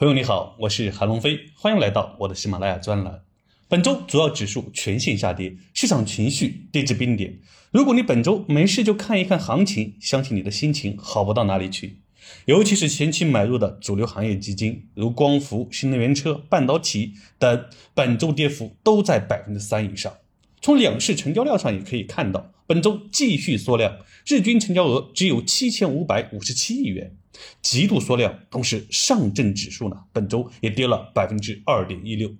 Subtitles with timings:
[0.00, 3.20] 朋友你好，我是韩龙飞，欢迎来到我的喜马拉雅专栏。
[3.68, 7.38] 本周主要指数全线下跌，市场情绪跌至冰点。
[7.70, 11.98] 如果你本周没事就看一看行情，相信你的心情好不到哪里去。
[12.46, 20.10] 尤其是前期买入的主流行业基金，如光伏、新能源车、半导体等，本周跌幅都在百分之三以上。
[20.62, 27.18] 从两市成交量上也可以看到，本周继续缩量，日均成交额只有七千五百五十七亿元。
[27.62, 32.34] 极度缩量，同时上证指数呢，本周也跌了百分之二点一六。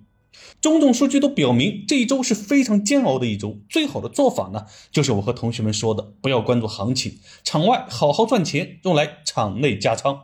[0.59, 3.59] 种种数据都表明，这一周是非常煎熬的一周。
[3.69, 10.21] 最好的做法呢，就是我和同学们说的，不要关注行情，场外好好赚钱，用来场内加仓。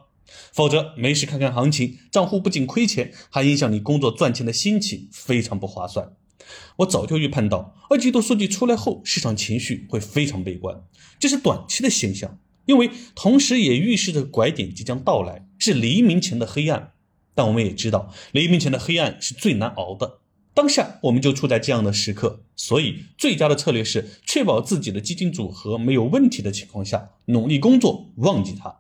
[0.52, 6.14] 否则没事看看行情，账户不仅亏钱，还影响你工作赚钱的心情，非常不划算。
[6.78, 10.84] 我早就预判到，二季度数据出来后，市场情绪会非常悲观，
[11.20, 12.40] 这是短期的现象。
[12.68, 16.92] 因为同时也预示着拐点即将到来，是黎明前的黑暗。
[17.34, 20.20] 但我们也知道，黎明前的黑暗是最难熬的。
[20.54, 28.78] 当下我们就处在这样的时刻，所以最佳的策略是确保自己的基金组合没有问题的情况下，努力工作，忘记它。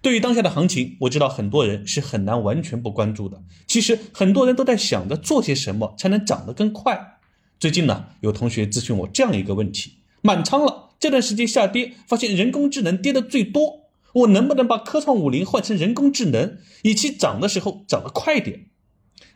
[0.00, 3.42] 对于当下的行情，我知道很多人是很难完全不关注的。
[3.66, 7.18] 其实很多人都在想着做些什么才能涨得更快。
[7.58, 10.79] 最近呢，有同学咨询我这样一个问题：满仓了。
[11.00, 18.66] 这段时间下跌，发现人工智能跌的最多，我能不能把科创五零换成人工智能，以其涨的时候涨得快点？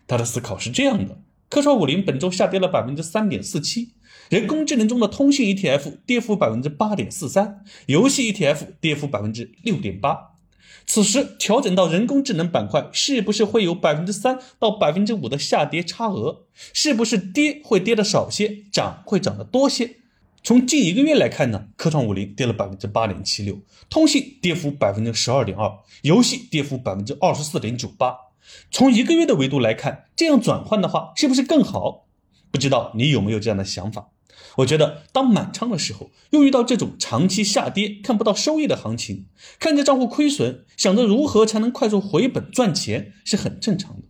[0.07, 3.95] 他的思考是这样的：科创五零本周下跌了百分之三点四七，
[4.29, 10.33] 人工智能中的通信 ETF 跌幅百分之八点四三，游戏 ETF 跌幅百分之六点八。
[10.87, 16.43] 此时调整到人工智能板块，是不是会有百分之三到百分之五的下跌差额？
[16.75, 19.97] 是不是跌会跌的少些，涨会涨得多些？
[20.45, 28.15] 从近一个月来看呢，科创五零跌了百分之八点七六，通信跌幅百分之十二点二，游戏跌幅百分之二十四点九八。
[28.71, 32.05] 从一个月的维度来看，这样转换的话是不是更好？
[32.51, 34.11] 不知道你有没有这样的想法？
[34.57, 39.25] 我觉得当满仓的时候，又遇到这种长期下跌看不到收益的行情，
[39.59, 44.03] 看着账户亏损，想着如何才能快速回本赚钱，是很正常的。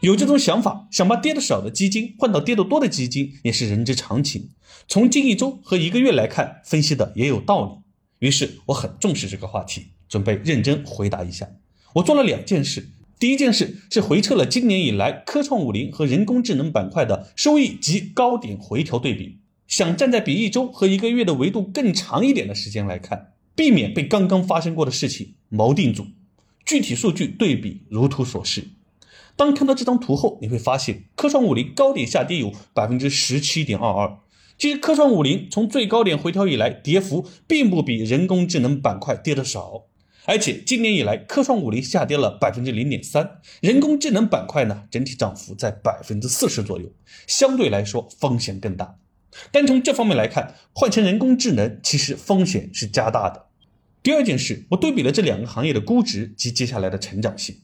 [0.00, 4.48] 有这种想法，想把跌得少的基金换到跌得多的基金，也是人之常情。
[4.88, 8.26] 从近一周和一个月来看，分析的也有道理。
[8.26, 11.50] 于是我很重视这个话题，准备认真回答一下。
[11.94, 12.88] 我做了两件事，
[13.18, 26.06] 第一件事是回测了今年以来科创五零和人工智能板块的收益及高点回调对比，想站在比一周和一个月的维度更长一点的时间来看，避免被刚刚发生过的事情锚定住。
[26.64, 28.64] 具体数据对比如图所示。
[29.40, 34.18] 当看到这张图后，你会发现科创五零高点下跌有百分之十七点二二。
[34.58, 39.86] 其实科创五零从最高点回调以来，跌幅并不比人工智能板块跌的少。
[40.26, 46.92] 而且今年以来，科创五零下跌了百分之零点三，人工智能板块呢整体涨幅在百分之四十左右，
[47.26, 48.96] 相对来说风险更大。
[49.50, 53.46] 单从这方面来看，换成人工智能其实风险是加大的。
[54.02, 57.56] 第二件事，我对比了这两个行业的估值及接下来的成长性。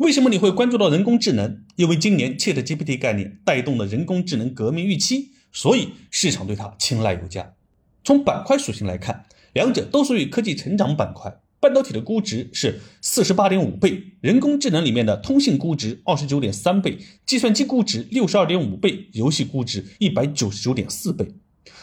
[0.00, 1.62] 为什么你会关注到人工智能？
[1.76, 7.52] 因为今年 ChatGPT 概念带动了人工智能革命预期，所以市场对它青睐有加。
[8.02, 11.38] 从板块属性来看，两者都属于科技成长板块。
[11.60, 16.96] 半导体的估值是四十八点五倍，人工智能里面的通信估值二十九点三倍，
[17.26, 21.34] 计算机估值六十二点五倍，游戏估值一百九十九点四倍。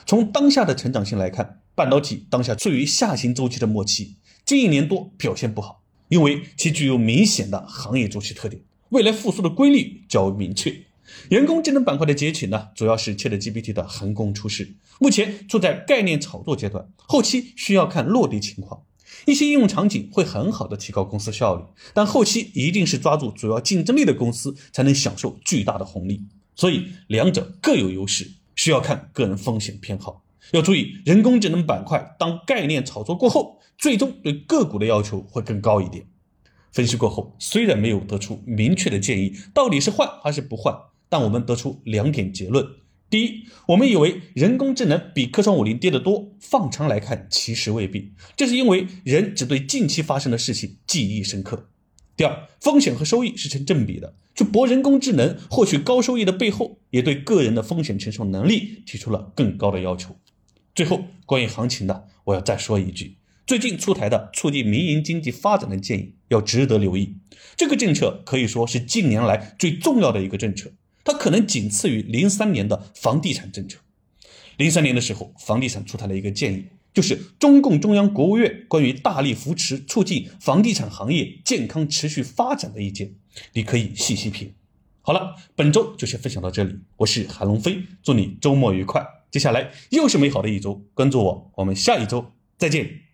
[0.08, 5.84] 从当下的成长性来看，半导体当下处于下行周期的末期，近一年多表现不好。
[6.10, 10.84] 因为其具有明显的行业周期特点，未来复苏的规律较为明确。
[11.30, 18.84] 人工智能板块的崛起呢，主要是 ChatGPT 的横空出世，目前处在概念炒作阶段，后期需要看落地情况。
[19.26, 21.64] 一些应用场景会很好的提高公司效率，
[21.94, 26.22] 但后期一定是抓住主要竞争力的公司才能享受巨大的红利。
[26.56, 30.24] 所以两者各有优势，需要看个人风险偏好。
[30.52, 33.58] 要注意，人工智能板块当概念炒作过后。
[33.80, 36.04] 最终对个股的要求会更高一点。
[36.72, 40.76] 分析过后，虽然没有得出明确的建议，到底是换还是不换，
[41.10, 42.66] 但我们得出两点结论：
[43.08, 51.68] 第一，我们以为人工智能比科创五零跌得多，放长来看其实未必，这是因为人只对近期发生的事情记忆深刻；
[52.16, 60.18] 第二，风险和收益是成正比的，去博人工智能获取高收益的背后，也对个人的风险承受能力提出了更高的要求。
[60.78, 67.16] 最后，关于行情的，我要再说一句：最近出台的促进民营经济发展的建议要值得留意。
[67.56, 70.72] 这个政策可以说是近年来最重要的一个政策，
[71.04, 73.80] 它可能仅次于零三年的房地产政策。
[74.58, 83.16] 零三年的时候，房地产出台了一个建议，就是中共中央、国务院关于大力扶持促进房地产行业健康持续发展的意见，
[83.54, 84.54] 你可以细细品。
[85.02, 89.17] 好了，本周就先分享到这里，我是韩龙飞，祝你周末愉快。
[89.32, 93.07] 接下来又是美好的一周关注我我们下一周再见。